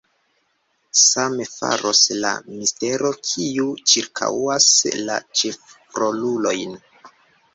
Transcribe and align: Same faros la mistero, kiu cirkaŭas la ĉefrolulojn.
Same 0.99 1.45
faros 1.55 1.99
la 2.23 2.31
mistero, 2.53 3.11
kiu 3.31 3.67
cirkaŭas 3.91 4.69
la 5.11 5.17
ĉefrolulojn. 5.43 6.75